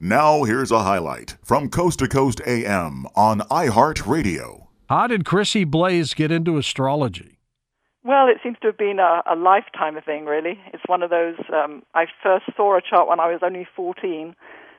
[0.00, 4.68] Now, here's a highlight from Coast to Coast AM on iHeartRadio.
[4.88, 7.40] How did Chrissie Blaze get into astrology?
[8.04, 10.60] Well, it seems to have been a, a lifetime thing, really.
[10.72, 11.34] It's one of those.
[11.52, 14.36] Um, I first saw a chart when I was only 14.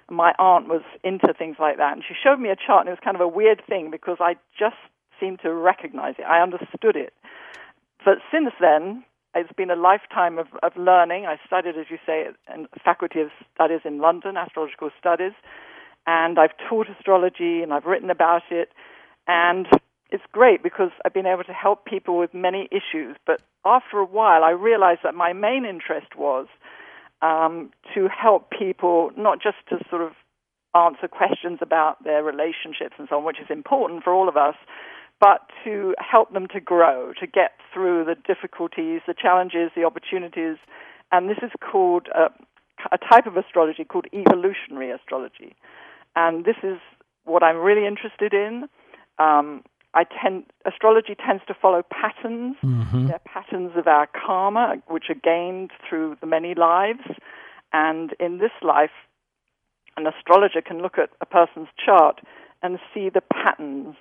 [0.09, 2.91] My aunt was into things like that, and she showed me a chart, and it
[2.91, 4.77] was kind of a weird thing because I just
[5.19, 6.23] seemed to recognize it.
[6.23, 7.11] I understood it.
[8.05, 9.03] But since then,
[9.35, 11.25] it's been a lifetime of, of learning.
[11.25, 15.33] I studied, as you say, in Faculty of Studies in London, Astrological Studies,
[16.07, 18.69] and I've taught astrology and I've written about it.
[19.27, 19.67] And
[20.09, 23.15] it's great because I've been able to help people with many issues.
[23.27, 26.47] But after a while, I realized that my main interest was
[27.21, 30.13] um, to help people not just to sort of
[30.75, 34.55] answer questions about their relationships and so on, which is important for all of us,
[35.19, 40.57] but to help them to grow, to get through the difficulties, the challenges, the opportunities.
[41.11, 42.29] And this is called uh,
[42.91, 45.55] a type of astrology called evolutionary astrology.
[46.15, 46.77] And this is
[47.25, 48.69] what I'm really interested in.
[49.17, 52.55] Um, I tend astrology tends to follow patterns.
[52.63, 53.07] Mm-hmm.
[53.07, 57.01] They're patterns of our karma, which are gained through the many lives.
[57.73, 58.91] And in this life,
[59.97, 62.21] an astrologer can look at a person's chart
[62.61, 63.95] and see the patterns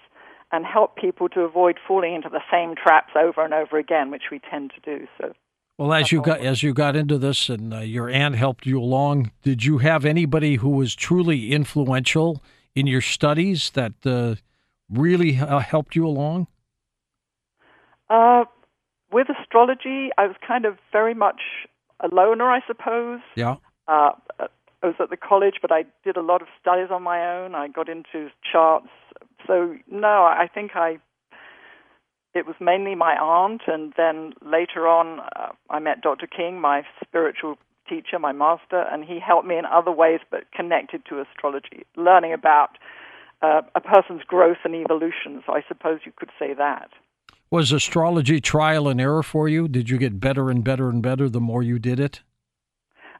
[0.52, 4.24] and help people to avoid falling into the same traps over and over again, which
[4.30, 5.06] we tend to do.
[5.20, 5.32] So.
[5.76, 8.80] Well, as you got as you got into this, and uh, your aunt helped you
[8.80, 12.42] along, did you have anybody who was truly influential
[12.74, 14.34] in your studies that uh,
[14.90, 16.48] really uh, helped you along?
[18.10, 18.44] Uh,
[19.12, 21.40] with astrology, I was kind of very much
[22.00, 23.20] a loner, I suppose.
[23.36, 23.56] Yeah.
[23.86, 24.10] Uh,
[24.82, 27.54] I was at the college, but I did a lot of studies on my own.
[27.54, 28.88] I got into charts.
[29.46, 30.98] So, no, I think I.
[32.34, 36.26] It was mainly my aunt, and then later on, uh, I met Dr.
[36.26, 37.56] King, my spiritual
[37.88, 42.34] teacher, my master, and he helped me in other ways, but connected to astrology, learning
[42.34, 42.76] about
[43.40, 45.42] uh, a person's growth and evolution.
[45.46, 46.90] So, I suppose you could say that.
[47.50, 49.68] Was astrology trial and error for you?
[49.68, 52.20] Did you get better and better and better the more you did it?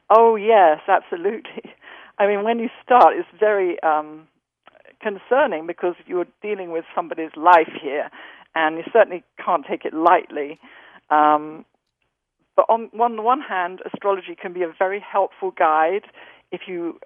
[0.09, 1.73] Oh yes, absolutely.
[2.19, 4.27] I mean, when you start, it's very um,
[5.01, 8.09] concerning because you're dealing with somebody's life here,
[8.55, 10.59] and you certainly can't take it lightly.
[11.09, 11.65] Um,
[12.55, 16.03] but on, on the one hand, astrology can be a very helpful guide
[16.51, 16.99] if you,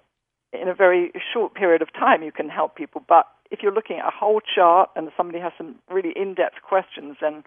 [0.52, 3.02] in a very short period of time, you can help people.
[3.06, 7.16] But if you're looking at a whole chart and somebody has some really in-depth questions,
[7.20, 7.44] then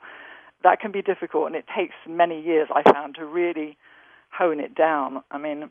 [0.63, 3.77] that can be difficult, and it takes many years, I found, to really
[4.31, 5.23] hone it down.
[5.31, 5.69] I mean,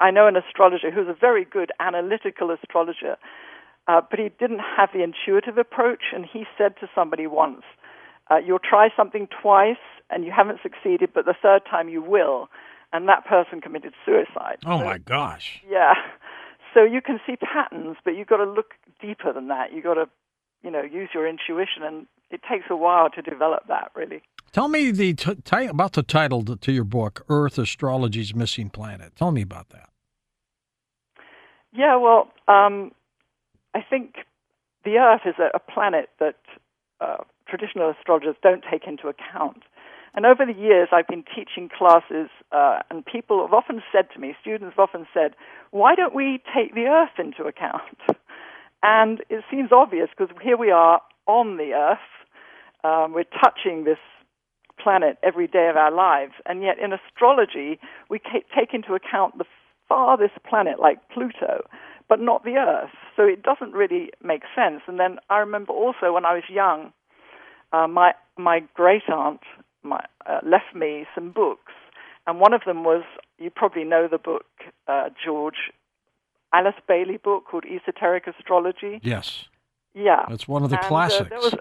[0.00, 3.16] I know an astrologer who's a very good analytical astrologer,
[3.88, 7.62] uh, but he didn't have the intuitive approach, and he said to somebody once,
[8.30, 9.76] uh, You'll try something twice
[10.10, 12.48] and you haven't succeeded, but the third time you will.
[12.92, 14.58] And that person committed suicide.
[14.64, 15.62] Oh So- my gosh!
[15.68, 15.94] yeah.
[16.72, 19.72] So you can see patterns, but you've got to look deeper than that.
[19.72, 20.08] You've got to,
[20.64, 24.22] you know, use your intuition, and it takes a while to develop that, really.
[24.50, 28.70] Tell me the t- t- about the title to, to your book, "Earth: Astrology's Missing
[28.70, 29.88] Planet." Tell me about that.
[31.72, 32.92] Yeah, well, um,
[33.74, 34.16] I think
[34.84, 36.36] the Earth is a, a planet that
[37.00, 37.18] uh,
[37.48, 39.62] traditional astrologers don't take into account.
[40.14, 44.20] And over the years, I've been teaching classes, uh, and people have often said to
[44.20, 45.34] me, students have often said,
[45.72, 47.98] why don't we take the Earth into account?
[48.82, 51.98] And it seems obvious because here we are on the Earth.
[52.84, 53.98] Um, we're touching this
[54.78, 56.34] planet every day of our lives.
[56.46, 57.80] And yet, in astrology,
[58.10, 58.20] we
[58.54, 59.46] take into account the
[59.88, 61.64] farthest planet like Pluto,
[62.08, 62.90] but not the Earth.
[63.16, 64.82] So it doesn't really make sense.
[64.86, 66.92] And then I remember also when I was young,
[67.72, 69.40] uh, my my great aunt
[69.82, 71.72] my, uh, left me some books,
[72.26, 73.04] and one of them was
[73.38, 74.46] you probably know the book
[74.88, 75.72] uh, George
[76.52, 79.00] Alice Bailey book called Esoteric Astrology.
[79.02, 79.46] Yes,
[79.92, 81.28] Yeah, that's one of the and, uh, classics.
[81.28, 81.54] there was,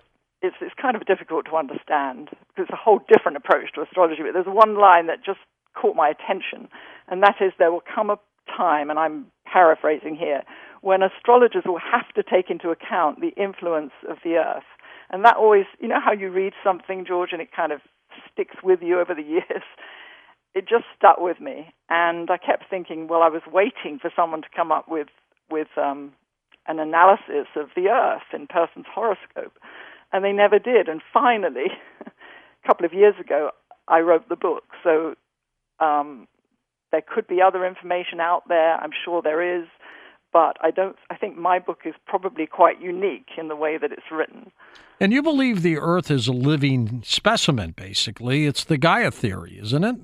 [0.44, 4.22] it's, it's kind of difficult to understand because it's a whole different approach to astrology.
[4.22, 5.40] But there's one line that just
[5.74, 6.70] caught my attention,
[7.08, 8.20] and that is there will come a
[8.56, 10.42] time, and I'm paraphrasing here,
[10.82, 14.68] when astrologers will have to take into account the influence of the earth.
[15.10, 17.80] And that always, you know how you read something, George, and it kind of
[18.32, 19.64] sticks with you over the years?
[20.56, 21.74] It just stuck with me.
[21.90, 25.08] And I kept thinking, well, I was waiting for someone to come up with,
[25.50, 26.14] with um,
[26.68, 29.54] an analysis of the earth in person's horoscope.
[30.12, 30.88] And they never did.
[30.88, 31.68] And finally,
[32.06, 33.52] a couple of years ago,
[33.88, 34.64] I wrote the book.
[34.84, 35.16] So
[35.80, 36.28] um,
[36.94, 38.76] there could be other information out there.
[38.76, 39.68] I'm sure there is,
[40.32, 40.96] but I don't.
[41.10, 44.52] I think my book is probably quite unique in the way that it's written.
[45.00, 48.46] and you believe the Earth is a living specimen, basically.
[48.46, 49.96] It's the Gaia theory, isn't it?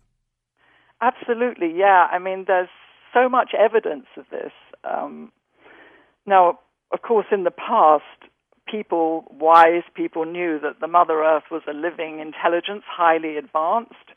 [0.99, 2.07] Absolutely, yeah.
[2.11, 2.69] I mean, there's
[3.13, 4.51] so much evidence of this.
[4.83, 5.31] Um,
[6.25, 6.59] Now,
[6.91, 8.03] of course, in the past,
[8.67, 14.08] people, wise people, knew that the Mother Earth was a living intelligence, highly advanced,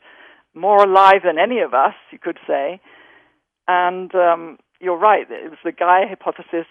[0.53, 2.79] more alive than any of us, you could say.
[3.67, 6.67] And um, you're right, it was the Gaia hypothesis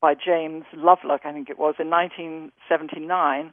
[0.00, 3.52] by James Lovelock, I think it was, in 1979.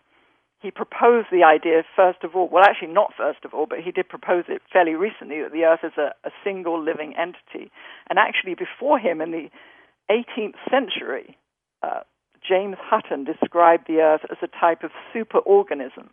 [0.60, 3.92] He proposed the idea, first of all, well, actually, not first of all, but he
[3.92, 7.70] did propose it fairly recently that the Earth is a, a single living entity.
[8.10, 9.50] And actually, before him, in the
[10.10, 11.38] 18th century,
[11.84, 12.02] uh,
[12.48, 16.10] James Hutton described the Earth as a type of superorganism.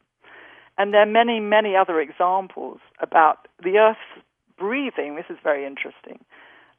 [0.76, 4.24] And there are many, many other examples about the Earth's
[4.58, 5.14] breathing.
[5.16, 6.24] This is very interesting.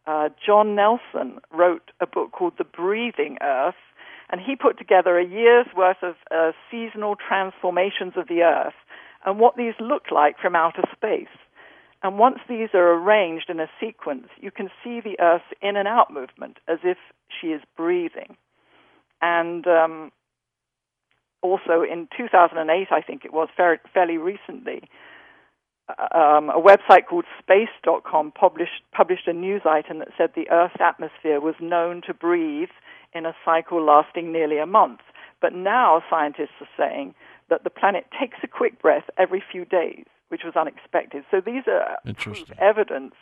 [0.06, 3.76] Uh, John Nelson wrote a book called The Breathing Earth,
[4.30, 8.74] and he put together a year's worth of uh, seasonal transformations of the Earth
[9.26, 11.28] and what these look like from outer space.
[12.04, 15.88] And once these are arranged in a sequence, you can see the Earth's in and
[15.88, 16.98] out movement as if
[17.30, 18.38] she is breathing.
[19.22, 20.12] And um,
[21.46, 24.90] also in 2008, I think it was fairly recently,
[25.88, 31.40] um, a website called space.com published, published a news item that said the Earth's atmosphere
[31.40, 32.74] was known to breathe
[33.14, 35.02] in a cycle lasting nearly a month.
[35.42, 37.14] But now scientists are saying
[37.50, 41.24] that the planet takes a quick breath every few days, which was unexpected.
[41.30, 41.98] So these are
[42.60, 43.14] evidence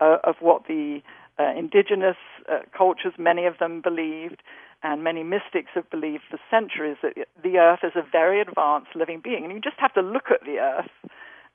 [0.00, 1.00] uh, of what the
[1.38, 2.16] uh, indigenous
[2.50, 4.42] uh, cultures, many of them believed,
[4.82, 9.20] and many mystics have believed for centuries that the Earth is a very advanced living
[9.22, 9.44] being.
[9.44, 10.90] And you just have to look at the Earth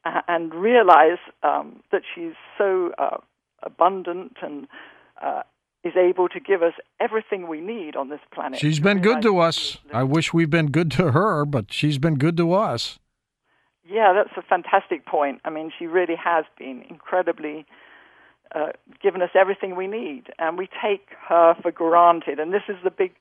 [0.05, 3.17] uh, and realize um, that she's so uh,
[3.61, 4.67] abundant and
[5.21, 5.43] uh,
[5.83, 8.59] is able to give us everything we need on this planet.
[8.59, 9.77] She's been good to us.
[9.93, 12.99] I wish we've been good to her, but she's been good to us.
[13.85, 15.41] Yeah, that's a fantastic point.
[15.43, 17.65] I mean, she really has been incredibly
[18.53, 18.69] uh,
[19.01, 22.39] given us everything we need, and we take her for granted.
[22.39, 23.13] And this is the big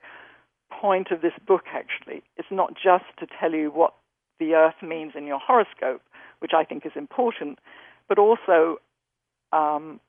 [0.71, 2.23] point of this book, actually.
[2.37, 3.95] It's not just to tell you what
[4.39, 6.03] the Earth means in your horoscope,
[6.41, 7.59] which I think is important,
[8.09, 8.79] but also
[9.53, 10.01] um,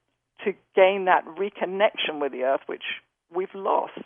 [0.43, 2.83] to gain that reconnection with the Earth, which
[3.33, 3.99] we've lost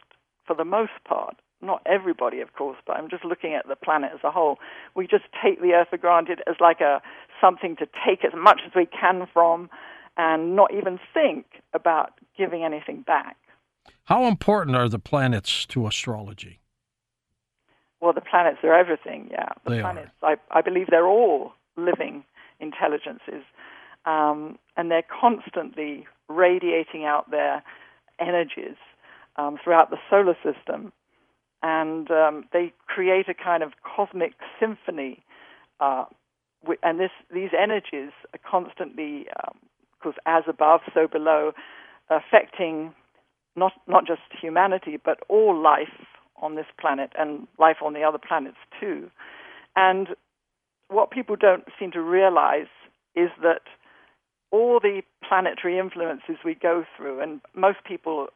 [0.46, 1.36] for the most part.
[1.62, 4.58] Not everybody, of course, but I'm just looking at the planet as a whole.
[4.96, 7.02] We just take the Earth for granted as like a
[7.42, 9.70] something to take as much as we can from,
[10.18, 13.38] and not even think about giving anything back.
[14.06, 16.60] How important are the planets to astrology?
[18.02, 19.50] Well, the planets are everything, yeah.
[19.64, 20.38] The they planets, are.
[20.52, 22.24] I, I believe they're all living
[22.60, 23.44] intelligences,
[24.06, 27.64] um, and they're constantly radiating out their
[28.20, 28.78] energies
[29.36, 30.92] um, throughout the solar system,
[31.64, 35.24] and um, they create a kind of cosmic symphony.
[35.80, 36.06] Uh,
[36.82, 39.28] and this, these energies are constantly
[40.00, 41.54] course, as above, so below,
[42.10, 42.94] affecting
[43.56, 46.06] not not just humanity but all life
[46.42, 49.10] on this planet and life on the other planets too.
[49.76, 50.10] And
[50.90, 52.68] what people don't seem to realize
[53.16, 53.62] is that
[54.52, 58.28] all the planetary influences we go through, and most people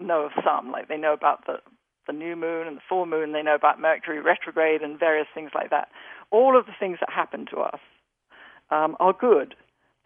[0.00, 1.56] know of some, like they know about the
[2.06, 5.50] the new moon and the full moon, they know about Mercury retrograde and various things
[5.54, 5.88] like that.
[6.30, 7.80] All of the things that happen to us
[8.70, 9.54] um, are good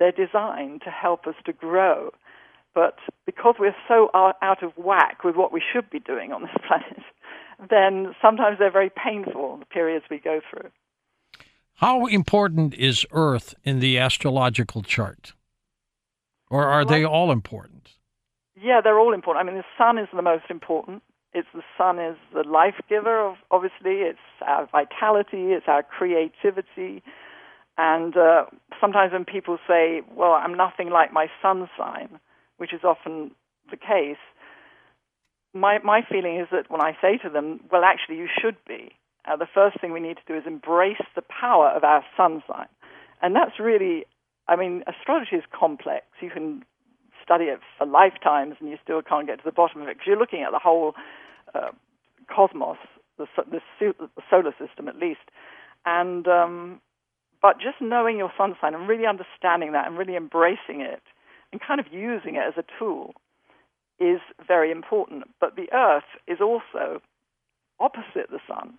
[0.02, 2.10] they're designed to help us to grow.
[2.74, 6.50] But because we're so out of whack with what we should be doing on this
[6.66, 7.04] planet,
[7.70, 10.70] then sometimes they're very painful, the periods we go through.
[11.74, 15.34] How important is Earth in the astrological chart?
[16.50, 17.90] Or are they all important?
[18.60, 19.46] Yeah, they're all important.
[19.46, 21.02] I mean, the sun is the most important.
[21.32, 27.02] It's the sun is the life giver of obviously it's our vitality, it's our creativity,
[27.78, 28.44] and uh,
[28.80, 32.20] sometimes when people say, well, I'm nothing like my sun sign,
[32.58, 33.32] which is often
[33.70, 34.20] the case,
[35.54, 38.92] my, my feeling is that when I say to them, well, actually, you should be,
[39.26, 42.42] uh, the first thing we need to do is embrace the power of our sun
[42.50, 42.68] sign.
[43.20, 44.04] And that's really,
[44.48, 46.04] I mean, astrology is complex.
[46.20, 46.64] You can
[47.22, 50.06] study it for lifetimes and you still can't get to the bottom of it because
[50.06, 50.94] you're looking at the whole
[51.54, 51.70] uh,
[52.34, 52.78] cosmos,
[53.18, 55.20] the, the, the, solar system at least.
[55.86, 56.80] And um,
[57.42, 61.02] but just knowing your sun sign and really understanding that and really embracing it
[61.50, 63.14] and kind of using it as a tool
[63.98, 65.24] is very important.
[65.40, 67.02] But the Earth is also
[67.78, 68.78] opposite the sun,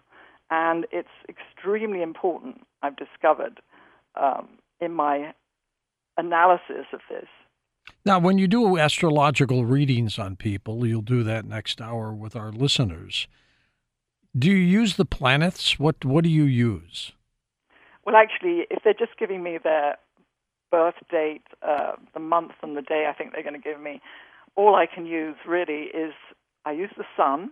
[0.50, 3.60] and it's extremely important, I've discovered
[4.16, 4.48] um,
[4.80, 5.34] in my
[6.18, 7.28] analysis of this.
[8.06, 12.52] Now, when you do astrological readings on people, you'll do that next hour with our
[12.52, 13.28] listeners.
[14.38, 15.80] Do you use the planets?
[15.80, 17.12] What What do you use?
[18.06, 19.98] Well, actually, if they're just giving me their
[20.72, 24.02] birth date, uh, the month and the day I think they're going to give me,
[24.56, 26.14] all I can use really is
[26.66, 27.52] I use the sun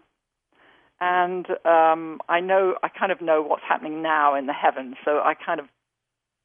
[1.02, 4.96] and um, I know I kind of know what's happening now in the heavens.
[5.04, 5.66] So I kind of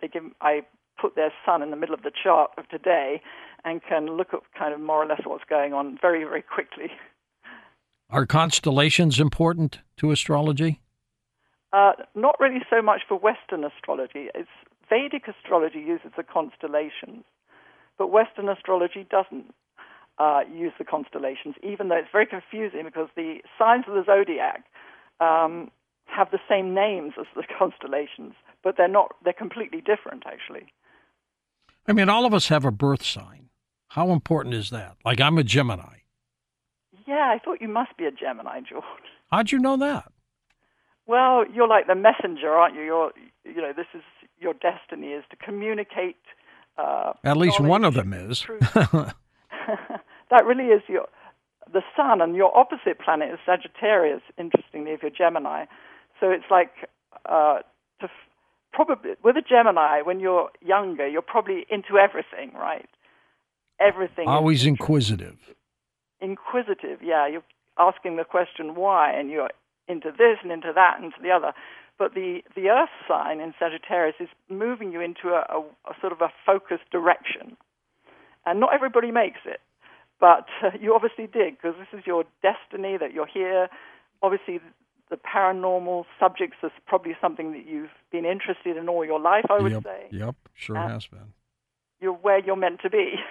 [0.00, 0.62] they give I
[1.00, 3.20] put their sun in the middle of the chart of today,
[3.64, 6.90] and can look at kind of more or less what's going on very very quickly.
[8.08, 10.80] Are constellations important to astrology?
[11.76, 14.30] Uh, not really so much for Western astrology.
[14.34, 14.48] It's
[14.88, 17.24] Vedic astrology uses the constellations,
[17.98, 19.52] but Western astrology doesn't
[20.18, 24.64] uh, use the constellations, even though it's very confusing because the signs of the zodiac
[25.20, 25.70] um,
[26.06, 28.32] have the same names as the constellations,
[28.64, 29.14] but they're not.
[29.22, 30.72] They're completely different, actually.
[31.86, 33.50] I mean, all of us have a birth sign.
[33.88, 34.96] How important is that?
[35.04, 35.98] Like, I'm a Gemini.
[37.06, 38.84] Yeah, I thought you must be a Gemini, George.
[39.30, 40.10] How'd you know that?
[41.06, 42.82] Well, you're like the messenger, aren't you?
[42.82, 43.12] You're,
[43.44, 44.02] you know, this is
[44.38, 46.16] your destiny is to communicate.
[46.76, 48.44] Uh, At least one of them is.
[50.30, 51.06] that really is your
[51.72, 54.22] the sun, and your opposite planet is Sagittarius.
[54.38, 55.64] Interestingly, if you're Gemini,
[56.20, 56.70] so it's like
[57.28, 57.58] uh,
[58.00, 58.10] to f-
[58.72, 62.88] probably with a Gemini when you're younger, you're probably into everything, right?
[63.80, 64.28] Everything.
[64.28, 65.38] Always inquisitive.
[66.20, 67.00] inquisitive.
[67.02, 67.44] Yeah, you're
[67.78, 69.50] asking the question why, and you're
[69.88, 71.52] into this and into that and to the other.
[71.98, 76.12] But the the Earth sign in Sagittarius is moving you into a, a, a sort
[76.12, 77.56] of a focused direction,
[78.44, 79.60] and not everybody makes it,
[80.20, 83.68] but uh, you obviously did because this is your destiny that you're here.
[84.22, 84.60] Obviously,
[85.08, 89.44] the paranormal subjects is probably something that you've been interested in all your life.
[89.50, 91.32] I would yep, say yep, sure Uh, has been.
[92.00, 93.14] you're where you're meant to be.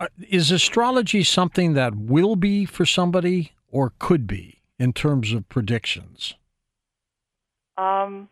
[0.00, 5.48] Uh, is astrology something that will be for somebody or could be in terms of
[5.48, 6.34] predictions?
[7.78, 8.28] Um,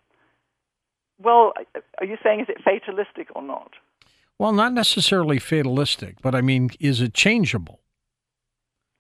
[1.23, 1.53] well,
[2.01, 3.71] are you saying is it fatalistic or not?
[4.37, 7.79] Well, not necessarily fatalistic, but I mean, is it changeable?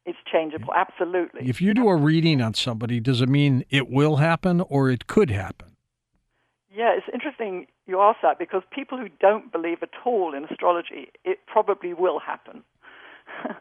[0.07, 1.49] It's changeable, absolutely.
[1.49, 5.09] If you do a reading on somebody, does it mean it will happen or it
[5.09, 5.76] could happen?
[6.73, 11.09] Yeah, it's interesting you ask that because people who don't believe at all in astrology,
[11.25, 12.62] it probably will happen.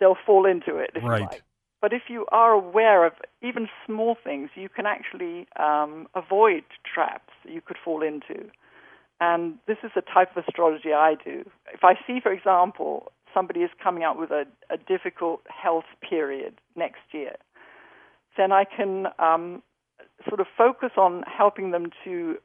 [0.00, 1.20] They'll fall into it, if you Right.
[1.20, 1.42] like.
[1.84, 3.12] But if you are aware of
[3.42, 8.48] even small things, you can actually um, avoid traps you could fall into.
[9.20, 11.44] And this is the type of astrology I do.
[11.74, 16.54] If I see, for example, somebody is coming out with a, a difficult health period
[16.74, 17.36] next year,
[18.38, 19.62] then I can um,
[20.26, 22.36] sort of focus on helping them to,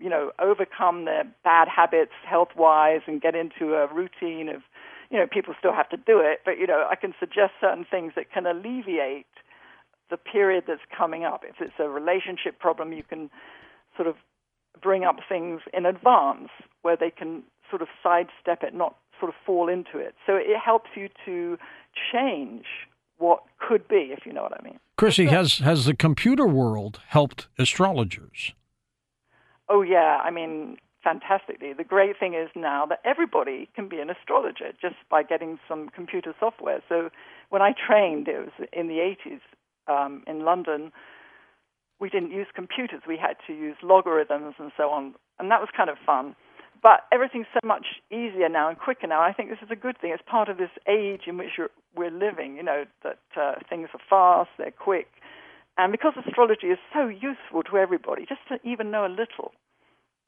[0.00, 4.62] you know, overcome their bad habits health-wise and get into a routine of,
[5.10, 7.86] you know, people still have to do it, but you know, I can suggest certain
[7.88, 9.26] things that can alleviate
[10.10, 11.42] the period that's coming up.
[11.46, 13.30] If it's a relationship problem, you can
[13.96, 14.16] sort of
[14.80, 16.48] bring up things in advance
[16.82, 20.14] where they can sort of sidestep it, not sort of fall into it.
[20.26, 21.58] So it helps you to
[22.12, 22.64] change
[23.18, 24.78] what could be, if you know what I mean.
[24.96, 28.52] Chrissie, has has the computer world helped astrologers?
[29.68, 31.72] Oh yeah, I mean fantastically.
[31.72, 35.88] The great thing is now that everybody can be an astrologer just by getting some
[35.88, 36.82] computer software.
[36.88, 37.10] So
[37.48, 39.40] when I trained, it was in the 80s
[39.88, 40.92] um, in London.
[42.00, 45.68] We didn't use computers; we had to use logarithms and so on, and that was
[45.76, 46.36] kind of fun.
[46.80, 49.20] But everything's so much easier now and quicker now.
[49.20, 50.12] I think this is a good thing.
[50.12, 51.58] It's part of this age in which
[51.96, 52.54] we're living.
[52.56, 55.08] You know that uh, things are fast, they're quick,
[55.76, 59.50] and because astrology is so useful to everybody, just to even know a little,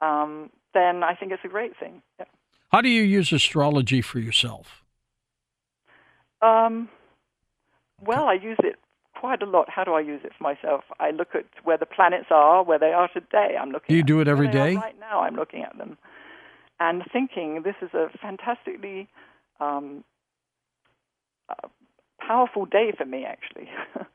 [0.01, 2.01] um, then I think it's a great thing.
[2.19, 2.25] Yeah.
[2.71, 4.83] How do you use astrology for yourself?
[6.41, 6.89] Um,
[8.03, 8.77] well, I use it
[9.19, 9.69] quite a lot.
[9.69, 10.83] How do I use it for myself?
[10.99, 13.55] I look at where the planets are, where they are today.
[13.59, 13.93] I'm looking.
[13.93, 14.75] Do you do it every Where they are day?
[14.77, 15.97] Right now, I'm looking at them
[16.81, 19.07] and thinking this is a fantastically
[19.59, 20.03] um,
[21.47, 21.67] uh,
[22.19, 23.69] powerful day for me, actually.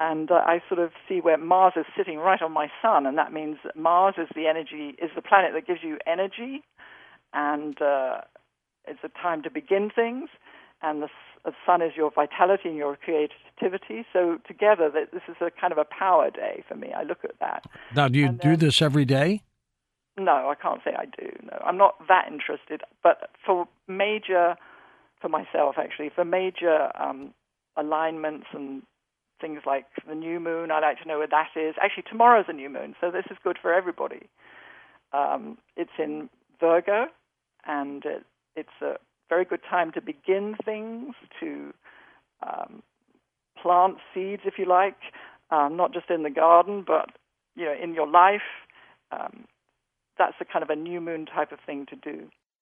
[0.00, 3.32] and I sort of see where Mars is sitting right on my sun, and that
[3.32, 6.62] means that Mars is the energy, is the planet that gives you energy,
[7.32, 8.20] and uh,
[8.86, 10.28] it's a time to begin things.
[10.80, 11.08] And the,
[11.44, 14.06] the sun is your vitality and your creativity.
[14.12, 16.92] So together, that this is a kind of a power day for me.
[16.96, 17.64] I look at that.
[17.96, 19.42] Now, do you And do this every day?
[20.16, 21.30] No, I can't say I do.
[21.42, 22.82] No, I'm not that interested.
[23.02, 24.56] But for major,
[25.20, 27.34] for myself actually, for major um,
[27.76, 28.82] alignments and
[29.40, 31.74] things like the new moon, I like to know where that is.
[31.80, 34.28] Actually, tomorrow's a new moon, so this is good for everybody.
[35.12, 36.28] Um, it's in
[36.60, 37.06] Virgo,
[37.66, 38.24] and it,
[38.56, 38.94] it's a
[39.28, 41.72] very good time to begin things, to
[42.42, 42.82] um,
[43.60, 44.96] plant seeds, if you like,
[45.50, 47.10] um, not just in the garden, but
[47.56, 48.42] you know, in your life.
[49.10, 49.44] Um,
[50.18, 52.28] that's a kind of a new moon type of thing to do.